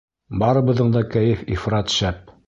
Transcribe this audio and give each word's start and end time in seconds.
Барыбыҙҙың 0.43 0.89
да 0.95 1.03
кәйеф 1.15 1.43
ифрат 1.57 1.93
шәп. 1.99 2.33